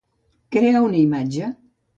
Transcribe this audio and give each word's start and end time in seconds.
Crear 0.55 0.81
una 0.87 0.99
imatge. 1.03 1.55